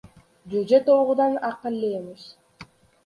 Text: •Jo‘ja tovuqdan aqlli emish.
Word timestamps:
•Jo‘ja 0.53 0.79
tovuqdan 0.87 1.37
aqlli 1.53 1.93
emish. 2.01 2.29